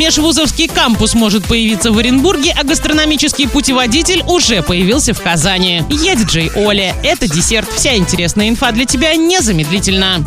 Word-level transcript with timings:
Межвузовский 0.00 0.66
кампус 0.66 1.12
может 1.12 1.44
появиться 1.44 1.92
в 1.92 1.98
Оренбурге, 1.98 2.56
а 2.58 2.64
гастрономический 2.64 3.46
путеводитель 3.46 4.22
уже 4.26 4.62
появился 4.62 5.12
в 5.12 5.20
Казани. 5.20 5.84
Я 5.90 6.14
диджей 6.14 6.50
Оля. 6.56 6.94
Это 7.02 7.28
десерт. 7.28 7.68
Вся 7.70 7.94
интересная 7.96 8.48
инфа 8.48 8.72
для 8.72 8.86
тебя 8.86 9.14
незамедлительно. 9.14 10.24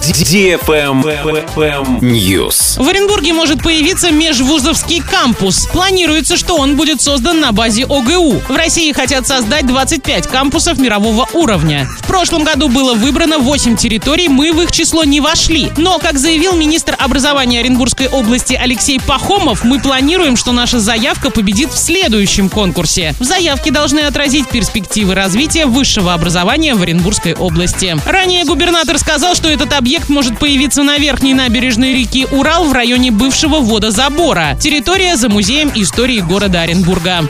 News. 2.02 2.84
В 2.84 2.88
Оренбурге 2.88 3.34
может 3.34 3.64
появиться 3.64 4.12
межвузовский 4.12 5.02
кампус. 5.02 5.68
Планируется, 5.74 6.38
что 6.38 6.56
он 6.58 6.76
будет 6.76 7.02
создан 7.02 7.40
на 7.40 7.52
базе 7.52 7.86
ОГУ. 7.86 8.44
В 8.48 8.56
России 8.56 8.92
хотят 8.92 9.26
создать 9.26 9.66
25 9.66 10.28
кампусов 10.28 10.78
мирового 10.78 11.28
уровня. 11.34 11.90
В 12.00 12.06
прошлом 12.06 12.44
году 12.44 12.70
было 12.70 12.94
выбрано 12.94 13.40
8 13.40 13.76
территорий, 13.76 14.28
мы 14.28 14.54
в 14.54 14.62
их 14.62 14.72
число 14.72 15.04
не 15.04 15.20
вошли. 15.20 15.72
Но, 15.78 15.98
как 15.98 16.20
заявил 16.20 16.54
министр 16.56 16.96
образования 17.00 17.62
Оренбургской 17.62 18.08
области 18.08 18.54
Алексей 18.54 19.00
Пахомов, 19.00 19.63
мы 19.64 19.80
планируем, 19.80 20.36
что 20.36 20.52
наша 20.52 20.80
заявка 20.80 21.30
победит 21.30 21.72
в 21.72 21.78
следующем 21.78 22.50
конкурсе. 22.50 23.16
В 23.20 23.24
заявке 23.24 23.72
должны 23.72 24.00
отразить 24.00 24.50
перспективы 24.50 25.16
развития 25.16 25.66
высшего 25.66 26.14
образования 26.14 26.76
в 26.76 26.82
Оренбургской 26.82 27.34
области. 27.34 27.98
Ранее 28.06 28.46
губернатор 28.46 28.98
сказал, 28.98 29.36
что 29.36 29.50
этот 29.50 29.74
объект 29.74 30.10
может 30.10 30.38
появиться 30.38 30.84
на 30.84 30.98
верхней 30.98 31.34
набережной 31.34 31.94
реки 31.94 32.28
Урал 32.32 32.66
в 32.66 32.74
районе 32.74 33.12
бывшего 33.12 33.60
водозабора. 33.60 34.58
Территория 34.60 35.16
за 35.16 35.30
музеем 35.30 35.72
истории 35.76 36.20
города 36.20 36.62
Оренбурга. 36.62 37.30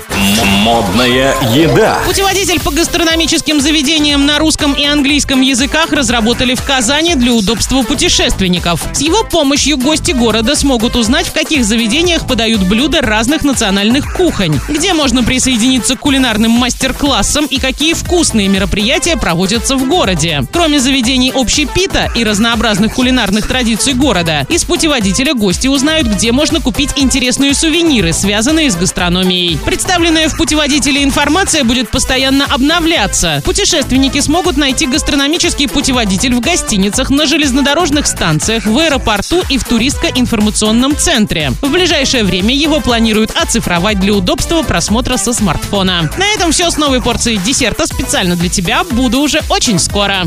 Модная 0.60 1.36
еда. 1.54 2.00
Путеводитель 2.06 2.60
по 2.60 2.72
гастрономическим 2.72 3.62
заведениям 3.62 4.26
на 4.26 4.40
русском 4.40 4.74
и 4.74 4.86
английском 4.86 5.42
языках 5.42 5.92
разработали 5.92 6.56
в 6.56 6.64
Казани 6.64 7.16
для 7.16 7.34
удобства 7.34 7.84
путешественников. 7.84 8.82
С 8.94 9.02
его 9.02 9.24
помощью 9.24 9.78
гости 9.78 10.12
города 10.12 10.56
смогут 10.56 10.96
узнать, 10.96 11.28
в 11.28 11.34
каких 11.34 11.66
заведениях 11.66 12.23
подают 12.24 12.64
блюда 12.68 13.02
разных 13.02 13.44
национальных 13.44 14.14
кухонь, 14.14 14.60
где 14.70 14.94
можно 14.94 15.24
присоединиться 15.24 15.96
к 15.96 16.00
кулинарным 16.00 16.52
мастер-классам 16.52 17.46
и 17.46 17.60
какие 17.60 17.94
вкусные 17.94 18.48
мероприятия 18.48 19.18
проводятся 19.18 19.76
в 19.76 19.88
городе. 19.88 20.44
Кроме 20.52 20.80
заведений 20.80 21.32
общепита 21.34 22.12
и 22.16 22.24
разнообразных 22.24 22.94
кулинарных 22.94 23.48
традиций 23.48 23.94
города, 23.94 24.46
из 24.50 24.64
путеводителя 24.64 25.34
гости 25.34 25.68
узнают, 25.68 26.08
где 26.08 26.32
можно 26.32 26.60
купить 26.60 26.92
интересные 26.96 27.54
сувениры, 27.54 28.14
связанные 28.14 28.72
с 28.72 28.76
гастрономией. 28.76 29.58
Представленная 29.66 30.30
в 30.30 30.38
путеводителе 30.38 31.04
информация 31.04 31.64
будет 31.64 31.90
постоянно 31.90 32.46
обновляться. 32.46 33.42
Путешественники 33.46 34.20
смогут 34.20 34.58
найти 34.58 34.88
гастрономический 34.88 35.68
путеводитель 35.68 36.36
в 36.36 36.40
гостиницах, 36.40 37.10
на 37.10 37.26
железнодорожных 37.26 38.08
станциях, 38.08 38.66
в 38.66 38.78
аэропорту 38.78 39.42
и 39.50 39.58
в 39.58 39.64
туристско-информационном 39.64 40.98
центре. 40.98 41.52
В 41.62 41.76
ближайшее 42.14 42.24
время 42.24 42.54
его 42.54 42.80
планируют 42.80 43.32
оцифровать 43.36 44.00
для 44.00 44.14
удобства 44.14 44.62
просмотра 44.62 45.18
со 45.18 45.34
смартфона. 45.34 46.12
На 46.18 46.26
этом 46.36 46.52
все 46.52 46.70
с 46.70 46.78
новой 46.78 47.02
порцией 47.02 47.38
десерта 47.38 47.88
специально 47.88 48.36
для 48.36 48.50
тебя. 48.50 48.84
Буду 48.84 49.20
уже 49.20 49.42
очень 49.50 49.80
скоро. 49.80 50.18